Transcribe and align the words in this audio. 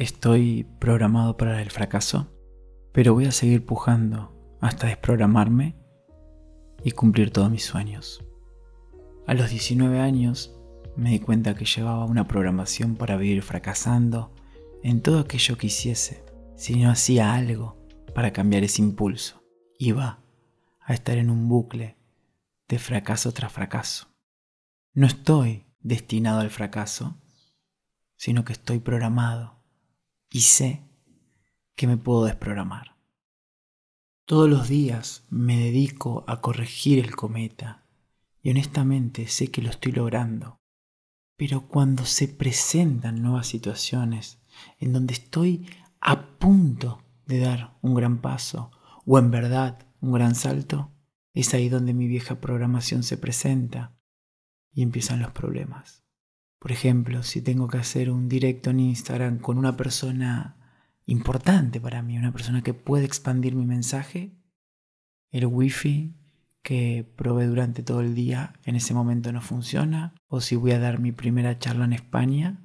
Estoy 0.00 0.64
programado 0.78 1.36
para 1.36 1.60
el 1.60 1.70
fracaso, 1.70 2.32
pero 2.90 3.12
voy 3.12 3.26
a 3.26 3.32
seguir 3.32 3.66
pujando 3.66 4.56
hasta 4.58 4.86
desprogramarme 4.86 5.76
y 6.82 6.92
cumplir 6.92 7.30
todos 7.30 7.50
mis 7.50 7.66
sueños. 7.66 8.24
A 9.26 9.34
los 9.34 9.50
19 9.50 10.00
años 10.00 10.58
me 10.96 11.10
di 11.10 11.18
cuenta 11.18 11.54
que 11.54 11.66
llevaba 11.66 12.06
una 12.06 12.26
programación 12.26 12.96
para 12.96 13.18
vivir 13.18 13.42
fracasando 13.42 14.34
en 14.82 15.02
todo 15.02 15.18
aquello 15.18 15.58
que 15.58 15.66
hiciese, 15.66 16.24
si 16.56 16.76
no 16.76 16.90
hacía 16.90 17.34
algo 17.34 17.76
para 18.14 18.32
cambiar 18.32 18.64
ese 18.64 18.80
impulso. 18.80 19.42
Iba 19.78 20.20
a 20.80 20.94
estar 20.94 21.18
en 21.18 21.28
un 21.28 21.46
bucle 21.46 21.98
de 22.68 22.78
fracaso 22.78 23.32
tras 23.32 23.52
fracaso. 23.52 24.08
No 24.94 25.06
estoy 25.06 25.66
destinado 25.80 26.40
al 26.40 26.48
fracaso, 26.48 27.20
sino 28.16 28.46
que 28.46 28.54
estoy 28.54 28.78
programado 28.78 29.59
y 30.30 30.42
sé 30.42 30.82
que 31.74 31.86
me 31.86 31.96
puedo 31.96 32.24
desprogramar. 32.24 32.96
Todos 34.24 34.48
los 34.48 34.68
días 34.68 35.24
me 35.28 35.58
dedico 35.58 36.24
a 36.28 36.40
corregir 36.40 37.00
el 37.00 37.16
cometa 37.16 37.84
y 38.42 38.50
honestamente 38.50 39.26
sé 39.26 39.50
que 39.50 39.60
lo 39.60 39.70
estoy 39.70 39.92
logrando. 39.92 40.60
Pero 41.36 41.66
cuando 41.66 42.04
se 42.04 42.28
presentan 42.28 43.22
nuevas 43.22 43.48
situaciones 43.48 44.38
en 44.78 44.92
donde 44.92 45.14
estoy 45.14 45.68
a 46.00 46.38
punto 46.38 47.02
de 47.26 47.40
dar 47.40 47.76
un 47.82 47.94
gran 47.94 48.20
paso 48.20 48.70
o 49.04 49.18
en 49.18 49.30
verdad 49.30 49.86
un 50.00 50.12
gran 50.12 50.34
salto, 50.34 50.92
es 51.34 51.54
ahí 51.54 51.68
donde 51.68 51.94
mi 51.94 52.06
vieja 52.06 52.40
programación 52.40 53.02
se 53.02 53.16
presenta 53.16 53.96
y 54.72 54.82
empiezan 54.82 55.20
los 55.20 55.32
problemas. 55.32 55.99
Por 56.60 56.72
ejemplo, 56.72 57.22
si 57.22 57.40
tengo 57.40 57.68
que 57.68 57.78
hacer 57.78 58.10
un 58.10 58.28
directo 58.28 58.68
en 58.68 58.80
Instagram 58.80 59.38
con 59.38 59.56
una 59.56 59.78
persona 59.78 60.58
importante 61.06 61.80
para 61.80 62.02
mí, 62.02 62.18
una 62.18 62.32
persona 62.32 62.60
que 62.60 62.74
puede 62.74 63.06
expandir 63.06 63.54
mi 63.54 63.64
mensaje, 63.64 64.36
el 65.30 65.46
wifi 65.46 66.14
que 66.62 67.10
probé 67.16 67.46
durante 67.46 67.82
todo 67.82 68.02
el 68.02 68.14
día 68.14 68.52
en 68.64 68.76
ese 68.76 68.92
momento 68.92 69.32
no 69.32 69.40
funciona, 69.40 70.14
o 70.28 70.42
si 70.42 70.54
voy 70.54 70.72
a 70.72 70.78
dar 70.78 71.00
mi 71.00 71.12
primera 71.12 71.58
charla 71.58 71.86
en 71.86 71.94
España 71.94 72.60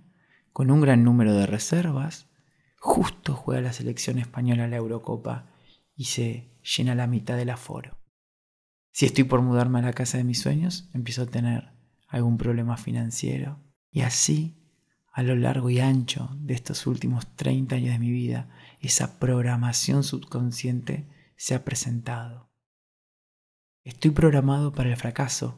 con 0.51 0.71
un 0.71 0.81
gran 0.81 1.05
número 1.05 1.33
de 1.33 1.45
reservas, 1.45 2.29
justo 2.77 3.33
juega 3.33 3.61
la 3.61 3.71
selección 3.71 4.19
española 4.19 4.67
la 4.67 4.75
Eurocopa 4.75 5.47
y 5.95 6.05
se 6.05 6.59
llena 6.61 6.95
la 6.95 7.07
mitad 7.07 7.37
del 7.37 7.49
aforo. 7.49 7.97
Si 8.91 9.05
estoy 9.05 9.23
por 9.23 9.41
mudarme 9.41 9.79
a 9.79 9.83
la 9.83 9.93
casa 9.93 10.17
de 10.17 10.25
mis 10.25 10.41
sueños, 10.41 10.89
empiezo 10.93 11.21
a 11.21 11.27
tener 11.27 11.71
algún 12.09 12.37
problema 12.37 12.75
financiero 12.75 13.64
y 13.95 14.01
así 14.01 14.57
a 15.13 15.23
lo 15.23 15.37
largo 15.37 15.69
y 15.69 15.79
ancho 15.79 16.29
de 16.41 16.53
estos 16.53 16.85
últimos 16.85 17.33
30 17.37 17.77
años 17.77 17.93
de 17.93 17.99
mi 17.99 18.11
vida, 18.11 18.49
esa 18.81 19.19
programación 19.19 20.03
subconsciente 20.03 21.07
se 21.37 21.55
ha 21.55 21.63
presentado. 21.63 22.49
Estoy 23.85 24.11
programado 24.11 24.73
para 24.73 24.89
el 24.89 24.97
fracaso, 24.97 25.57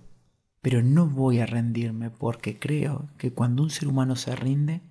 pero 0.61 0.83
no 0.83 1.07
voy 1.07 1.39
a 1.39 1.47
rendirme 1.47 2.11
porque 2.11 2.59
creo 2.59 3.09
que 3.17 3.33
cuando 3.33 3.63
un 3.63 3.71
ser 3.71 3.87
humano 3.87 4.15
se 4.15 4.35
rinde, 4.35 4.83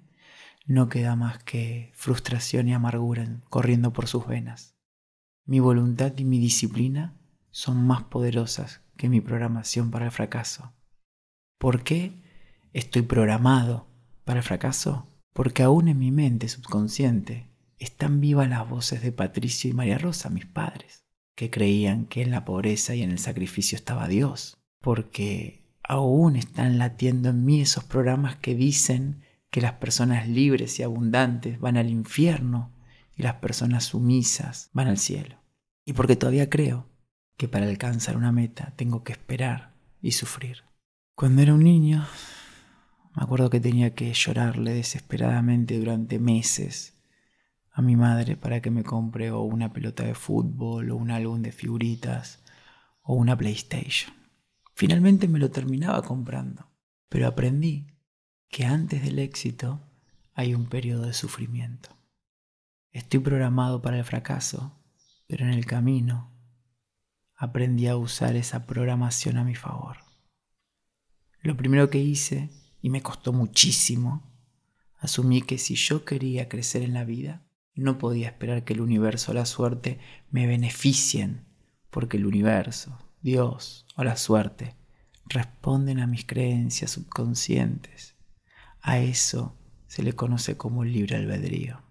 no 0.66 0.88
queda 0.88 1.14
más 1.14 1.38
que 1.44 1.92
frustración 1.94 2.66
y 2.66 2.74
amargura 2.74 3.42
corriendo 3.48 3.92
por 3.92 4.08
sus 4.08 4.26
venas. 4.26 4.74
Mi 5.44 5.60
voluntad 5.60 6.12
y 6.16 6.24
mi 6.24 6.40
disciplina 6.40 7.16
son 7.52 7.86
más 7.86 8.02
poderosas 8.02 8.80
que 8.96 9.08
mi 9.08 9.20
programación 9.20 9.92
para 9.92 10.06
el 10.06 10.10
fracaso. 10.10 10.72
¿Por 11.58 11.84
qué 11.84 12.25
estoy 12.76 13.02
programado 13.02 13.86
para 14.24 14.40
el 14.40 14.44
fracaso? 14.44 15.06
Porque 15.32 15.62
aún 15.62 15.88
en 15.88 15.98
mi 15.98 16.10
mente 16.10 16.46
subconsciente 16.48 17.48
están 17.78 18.20
vivas 18.20 18.50
las 18.50 18.68
voces 18.68 19.02
de 19.02 19.12
Patricio 19.12 19.70
y 19.70 19.72
María 19.72 19.96
Rosa, 19.96 20.28
mis 20.28 20.44
padres, 20.44 21.04
que 21.34 21.50
creían 21.50 22.04
que 22.04 22.20
en 22.20 22.30
la 22.30 22.44
pobreza 22.44 22.94
y 22.94 23.02
en 23.02 23.10
el 23.10 23.18
sacrificio 23.18 23.76
estaba 23.76 24.08
Dios. 24.08 24.58
Porque 24.82 25.64
aún 25.82 26.36
están 26.36 26.76
latiendo 26.76 27.30
en 27.30 27.46
mí 27.46 27.62
esos 27.62 27.84
programas 27.84 28.36
que 28.36 28.54
dicen 28.54 29.22
que 29.50 29.62
las 29.62 29.72
personas 29.74 30.28
libres 30.28 30.78
y 30.78 30.82
abundantes 30.82 31.58
van 31.58 31.78
al 31.78 31.88
infierno 31.88 32.70
y 33.16 33.22
las 33.22 33.36
personas 33.36 33.84
sumisas 33.84 34.68
van 34.74 34.88
al 34.88 34.98
cielo. 34.98 35.36
Y 35.86 35.94
porque 35.94 36.16
todavía 36.16 36.50
creo 36.50 36.86
que 37.38 37.48
para 37.48 37.66
alcanzar 37.66 38.18
una 38.18 38.32
meta 38.32 38.74
tengo 38.76 39.02
que 39.02 39.12
esperar 39.12 39.72
y 40.02 40.12
sufrir. 40.12 40.64
Cuando 41.14 41.40
era 41.40 41.54
un 41.54 41.64
niño, 41.64 42.06
me 43.16 43.22
acuerdo 43.22 43.48
que 43.48 43.60
tenía 43.60 43.94
que 43.94 44.12
llorarle 44.12 44.74
desesperadamente 44.74 45.78
durante 45.78 46.18
meses 46.18 47.00
a 47.72 47.80
mi 47.80 47.96
madre 47.96 48.36
para 48.36 48.60
que 48.60 48.70
me 48.70 48.84
compre 48.84 49.32
una 49.32 49.72
pelota 49.72 50.04
de 50.04 50.14
fútbol 50.14 50.90
o 50.90 50.96
un 50.96 51.10
álbum 51.10 51.40
de 51.40 51.50
figuritas 51.50 52.44
o 53.00 53.14
una 53.14 53.34
PlayStation. 53.34 54.14
Finalmente 54.74 55.28
me 55.28 55.38
lo 55.38 55.50
terminaba 55.50 56.02
comprando, 56.02 56.70
pero 57.08 57.26
aprendí 57.26 57.86
que 58.50 58.66
antes 58.66 59.02
del 59.02 59.18
éxito 59.18 59.80
hay 60.34 60.54
un 60.54 60.66
periodo 60.66 61.06
de 61.06 61.14
sufrimiento. 61.14 61.88
Estoy 62.92 63.20
programado 63.20 63.80
para 63.80 63.96
el 63.96 64.04
fracaso, 64.04 64.78
pero 65.26 65.46
en 65.46 65.52
el 65.52 65.64
camino 65.64 66.34
aprendí 67.34 67.86
a 67.86 67.96
usar 67.96 68.36
esa 68.36 68.66
programación 68.66 69.38
a 69.38 69.44
mi 69.44 69.54
favor. 69.54 69.96
Lo 71.40 71.56
primero 71.56 71.88
que 71.88 71.98
hice, 71.98 72.50
y 72.82 72.90
me 72.90 73.02
costó 73.02 73.32
muchísimo, 73.32 74.22
asumí 74.98 75.42
que 75.42 75.58
si 75.58 75.74
yo 75.74 76.04
quería 76.04 76.48
crecer 76.48 76.82
en 76.82 76.94
la 76.94 77.04
vida, 77.04 77.42
no 77.74 77.98
podía 77.98 78.28
esperar 78.28 78.64
que 78.64 78.72
el 78.72 78.80
universo 78.80 79.32
o 79.32 79.34
la 79.34 79.46
suerte 79.46 79.98
me 80.30 80.46
beneficien, 80.46 81.44
porque 81.90 82.16
el 82.16 82.26
universo, 82.26 82.98
Dios 83.20 83.86
o 83.96 84.04
la 84.04 84.16
suerte 84.16 84.76
responden 85.28 86.00
a 86.00 86.06
mis 86.06 86.24
creencias 86.24 86.92
subconscientes. 86.92 88.14
A 88.80 88.98
eso 88.98 89.56
se 89.86 90.02
le 90.02 90.14
conoce 90.14 90.56
como 90.56 90.84
libre 90.84 91.16
albedrío. 91.16 91.82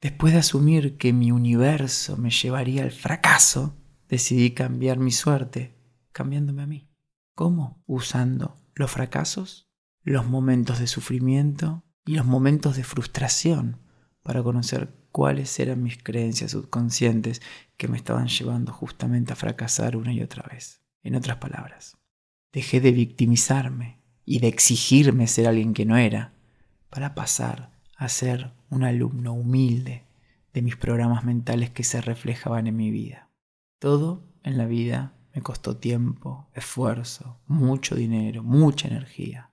Después 0.00 0.32
de 0.32 0.38
asumir 0.40 0.96
que 0.96 1.12
mi 1.12 1.32
universo 1.32 2.16
me 2.16 2.30
llevaría 2.30 2.82
al 2.82 2.92
fracaso, 2.92 3.76
decidí 4.08 4.52
cambiar 4.52 4.98
mi 4.98 5.10
suerte, 5.10 5.76
cambiándome 6.12 6.62
a 6.62 6.66
mí. 6.66 6.88
¿Cómo? 7.34 7.82
Usando 7.86 8.56
los 8.74 8.90
fracasos, 8.90 9.67
los 10.08 10.26
momentos 10.26 10.78
de 10.78 10.86
sufrimiento 10.86 11.84
y 12.06 12.14
los 12.14 12.26
momentos 12.26 12.76
de 12.76 12.84
frustración 12.84 13.80
para 14.22 14.42
conocer 14.42 14.94
cuáles 15.12 15.58
eran 15.58 15.82
mis 15.82 16.02
creencias 16.02 16.52
subconscientes 16.52 17.42
que 17.76 17.88
me 17.88 17.96
estaban 17.96 18.28
llevando 18.28 18.72
justamente 18.72 19.32
a 19.32 19.36
fracasar 19.36 19.96
una 19.96 20.12
y 20.12 20.22
otra 20.22 20.48
vez. 20.50 20.82
En 21.02 21.14
otras 21.14 21.36
palabras, 21.38 21.96
dejé 22.52 22.80
de 22.80 22.92
victimizarme 22.92 24.00
y 24.24 24.40
de 24.40 24.48
exigirme 24.48 25.26
ser 25.26 25.46
alguien 25.46 25.74
que 25.74 25.86
no 25.86 25.96
era 25.96 26.34
para 26.90 27.14
pasar 27.14 27.72
a 27.96 28.08
ser 28.08 28.52
un 28.70 28.84
alumno 28.84 29.32
humilde 29.32 30.06
de 30.52 30.62
mis 30.62 30.76
programas 30.76 31.24
mentales 31.24 31.70
que 31.70 31.84
se 31.84 32.00
reflejaban 32.00 32.66
en 32.66 32.76
mi 32.76 32.90
vida. 32.90 33.30
Todo 33.78 34.24
en 34.42 34.58
la 34.58 34.66
vida 34.66 35.14
me 35.34 35.42
costó 35.42 35.76
tiempo, 35.76 36.48
esfuerzo, 36.54 37.40
mucho 37.46 37.94
dinero, 37.94 38.42
mucha 38.42 38.88
energía. 38.88 39.47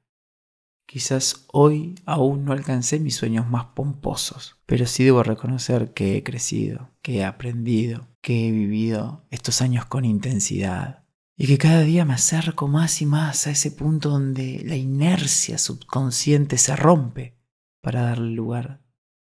Quizás 0.86 1.46
hoy 1.52 1.96
aún 2.06 2.46
no 2.46 2.54
alcancé 2.54 3.00
mis 3.00 3.16
sueños 3.16 3.50
más 3.50 3.66
pomposos, 3.76 4.58
pero 4.66 4.86
sí 4.86 5.04
debo 5.04 5.24
reconocer 5.24 5.94
que 5.94 6.18
he 6.18 6.24
crecido, 6.24 6.92
que 7.02 7.18
he 7.18 7.26
aprendido, 7.26 8.08
que 8.22 8.48
he 8.48 8.52
vivido 8.52 9.26
estos 9.32 9.62
años 9.62 9.86
con 9.86 10.06
intensidad 10.06 11.04
y 11.38 11.48
que 11.48 11.58
cada 11.58 11.82
día 11.82 12.06
me 12.06 12.14
acerco 12.14 12.68
más 12.68 13.02
y 13.02 13.06
más 13.06 13.48
a 13.48 13.52
ese 13.52 13.72
punto 13.72 14.10
donde 14.10 14.62
la 14.64 14.76
inercia 14.76 15.58
subconsciente 15.58 16.58
se 16.58 16.76
rompe 16.76 17.38
para 17.82 18.04
darle 18.04 18.32
lugar 18.32 18.82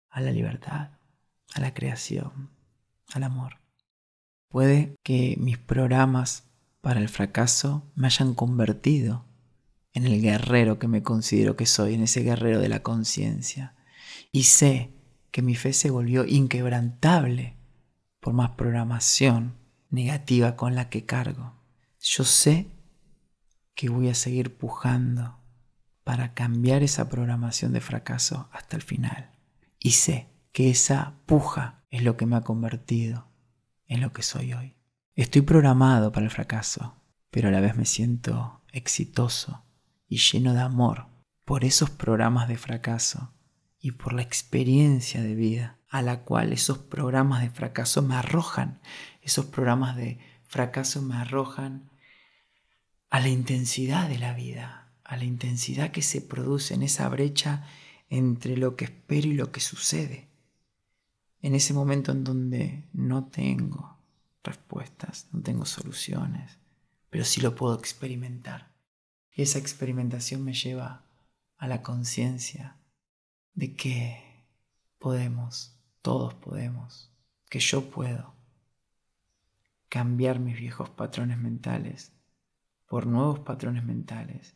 a 0.10 0.22
la 0.22 0.32
libertad, 0.32 0.92
a 1.54 1.60
la 1.60 1.74
creación, 1.74 2.52
al 3.14 3.24
amor. 3.24 3.62
Puede 4.50 4.96
que 5.04 5.36
mis 5.40 5.58
programas 5.58 6.44
para 6.82 7.00
el 7.00 7.10
fracaso 7.10 7.84
me 7.96 8.08
hayan 8.08 8.34
convertido 8.34 9.27
en 9.94 10.06
el 10.06 10.22
guerrero 10.22 10.80
que 10.80 10.88
me 10.88 11.04
considero 11.04 11.56
que 11.56 11.66
soy, 11.66 11.96
en 11.96 12.04
ese 12.04 12.22
guerrero 12.22 12.60
de 12.60 12.70
la 12.70 12.84
conciencia. 12.84 13.76
Y 14.32 14.44
sé 14.44 14.94
que 15.32 15.42
mi 15.42 15.56
fe 15.56 15.74
se 15.74 15.90
volvió 15.90 16.26
inquebrantable 16.26 17.58
por 18.20 18.34
más 18.34 18.52
programación 18.52 19.58
negativa 19.90 20.56
con 20.56 20.76
la 20.76 20.90
que 20.90 21.06
cargo. 21.06 21.54
Yo 22.00 22.24
sé 22.24 22.72
que 23.76 23.90
voy 23.90 24.10
a 24.10 24.16
seguir 24.16 24.58
pujando 24.58 25.40
para 26.04 26.34
cambiar 26.34 26.84
esa 26.84 27.10
programación 27.10 27.74
de 27.74 27.82
fracaso 27.82 28.50
hasta 28.52 28.76
el 28.76 28.82
final. 28.82 29.32
Y 29.80 29.92
sé 29.92 30.28
que 30.52 30.70
esa 30.70 31.16
puja 31.26 31.84
es 31.90 32.02
lo 32.04 32.18
que 32.18 32.26
me 32.26 32.36
ha 32.36 32.42
convertido 32.42 33.28
en 33.88 34.02
lo 34.02 34.14
que 34.14 34.24
soy 34.24 34.54
hoy. 34.54 34.76
Estoy 35.16 35.42
programado 35.42 36.12
para 36.12 36.26
el 36.26 36.32
fracaso, 36.32 36.96
pero 37.30 37.50
a 37.50 37.52
la 37.52 37.60
vez 37.60 37.76
me 37.76 37.86
siento 37.86 38.62
exitoso 38.72 39.67
y 40.08 40.18
lleno 40.18 40.54
de 40.54 40.62
amor 40.62 41.08
por 41.46 41.66
esos 41.66 41.90
programas 41.90 42.48
de 42.48 42.58
fracaso 42.58 43.34
y 43.80 43.92
por 43.92 44.14
la 44.14 44.22
experiencia 44.22 45.22
de 45.22 45.36
vida 45.36 45.78
a 45.90 46.02
la 46.02 46.24
cual 46.24 46.54
esos 46.54 46.78
programas 46.78 47.42
de 47.42 47.50
fracaso 47.50 48.02
me 48.02 48.16
arrojan. 48.16 48.82
Esos 49.22 49.46
programas 49.46 49.96
de 49.96 50.20
fracaso 50.46 51.02
me 51.02 51.16
arrojan 51.16 51.90
a 53.10 53.20
la 53.20 53.30
intensidad 53.30 54.10
de 54.10 54.20
la 54.20 54.34
vida, 54.34 54.92
a 55.04 55.16
la 55.16 55.24
intensidad 55.24 55.92
que 55.92 56.02
se 56.02 56.22
produce 56.22 56.74
en 56.74 56.84
esa 56.84 57.08
brecha 57.10 57.66
entre 58.10 58.58
lo 58.58 58.76
que 58.76 58.86
espero 58.86 59.28
y 59.28 59.34
lo 59.34 59.52
que 59.52 59.62
sucede. 59.62 60.28
En 61.42 61.56
ese 61.56 61.74
momento 61.74 62.12
en 62.12 62.24
donde 62.24 62.90
no 62.94 63.26
tengo 63.26 63.98
respuestas, 64.44 65.28
no 65.32 65.42
tengo 65.42 65.66
soluciones, 65.66 66.58
pero 67.10 67.24
sí 67.24 67.42
lo 67.42 67.56
puedo 67.56 67.78
experimentar. 67.78 68.77
Y 69.38 69.44
esa 69.44 69.60
experimentación 69.60 70.44
me 70.44 70.54
lleva 70.54 71.06
a 71.58 71.68
la 71.68 71.84
conciencia 71.84 72.76
de 73.54 73.76
que 73.76 74.48
podemos, 74.98 75.80
todos 76.02 76.34
podemos, 76.34 77.14
que 77.48 77.60
yo 77.60 77.92
puedo 77.92 78.34
cambiar 79.90 80.40
mis 80.40 80.60
viejos 80.60 80.90
patrones 80.90 81.38
mentales 81.38 82.14
por 82.88 83.06
nuevos 83.06 83.38
patrones 83.42 83.84
mentales, 83.84 84.56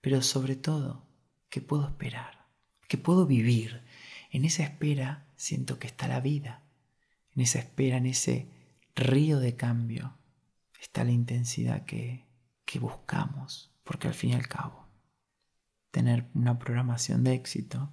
pero 0.00 0.22
sobre 0.22 0.56
todo 0.56 1.06
que 1.50 1.60
puedo 1.60 1.86
esperar, 1.86 2.46
que 2.88 2.96
puedo 2.96 3.26
vivir. 3.26 3.82
En 4.30 4.46
esa 4.46 4.62
espera 4.62 5.28
siento 5.36 5.78
que 5.78 5.86
está 5.86 6.08
la 6.08 6.20
vida, 6.20 6.62
en 7.36 7.42
esa 7.42 7.58
espera, 7.58 7.98
en 7.98 8.06
ese 8.06 8.48
río 8.94 9.38
de 9.38 9.54
cambio, 9.54 10.16
está 10.80 11.04
la 11.04 11.12
intensidad 11.12 11.84
que, 11.84 12.24
que 12.64 12.78
buscamos, 12.78 13.73
porque 13.84 14.08
al 14.08 14.14
fin 14.14 14.30
y 14.30 14.34
al 14.34 14.48
cabo, 14.48 14.88
tener 15.90 16.28
una 16.34 16.58
programación 16.58 17.22
de 17.22 17.34
éxito 17.34 17.92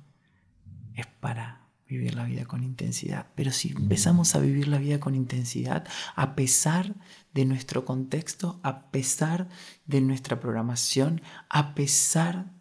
es 0.96 1.06
para 1.06 1.70
vivir 1.86 2.16
la 2.16 2.24
vida 2.24 2.46
con 2.46 2.64
intensidad. 2.64 3.28
Pero 3.36 3.52
si 3.52 3.72
empezamos 3.72 4.34
a 4.34 4.40
vivir 4.40 4.68
la 4.68 4.78
vida 4.78 5.00
con 5.00 5.14
intensidad, 5.14 5.86
a 6.16 6.36
pesar 6.36 6.96
de 7.34 7.46
nuestro 7.46 7.84
contexto, 7.86 8.60
a 8.64 8.90
pesar 8.92 9.50
de 9.86 10.02
nuestra 10.02 10.40
programación, 10.40 11.22
a 11.50 11.76
pesar 11.76 12.54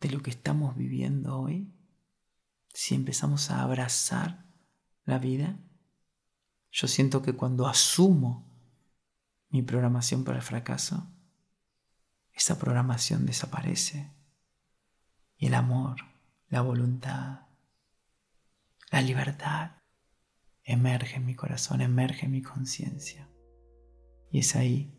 de 0.00 0.10
lo 0.10 0.22
que 0.22 0.30
estamos 0.30 0.76
viviendo 0.76 1.38
hoy, 1.38 1.70
si 2.72 2.94
empezamos 2.94 3.50
a 3.50 3.62
abrazar 3.62 4.46
la 5.04 5.18
vida, 5.18 5.58
yo 6.72 6.88
siento 6.88 7.20
que 7.20 7.34
cuando 7.34 7.68
asumo 7.68 8.48
mi 9.50 9.60
programación 9.62 10.24
para 10.24 10.38
el 10.38 10.42
fracaso, 10.42 11.12
esa 12.40 12.58
programación 12.58 13.26
desaparece 13.26 14.10
y 15.36 15.48
el 15.48 15.54
amor 15.54 15.96
la 16.48 16.62
voluntad, 16.62 17.42
la 18.90 19.02
libertad 19.02 19.72
emerge 20.64 21.16
en 21.16 21.26
mi 21.26 21.34
corazón, 21.34 21.82
emerge 21.82 22.24
en 22.24 22.32
mi 22.32 22.40
conciencia. 22.40 23.28
Y 24.30 24.38
es 24.38 24.56
ahí 24.56 24.96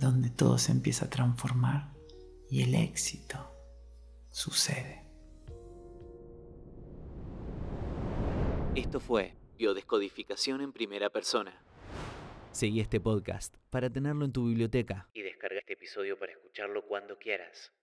donde 0.00 0.30
todo 0.30 0.56
se 0.56 0.72
empieza 0.72 1.04
a 1.04 1.10
transformar 1.10 1.92
y 2.48 2.62
el 2.62 2.74
éxito 2.74 3.38
sucede. 4.30 5.04
Esto 8.74 8.98
fue 8.98 9.34
Biodescodificación 9.58 10.62
en 10.62 10.72
primera 10.72 11.10
persona. 11.10 11.54
Seguí 12.50 12.80
este 12.80 12.98
podcast 12.98 13.54
para 13.68 13.90
tenerlo 13.90 14.24
en 14.24 14.32
tu 14.32 14.46
biblioteca 14.46 15.06
y 15.12 15.20
este 15.66 15.72
episodio 15.72 16.16
para 16.16 16.30
escucharlo 16.30 16.86
cuando 16.86 17.18
quieras. 17.18 17.76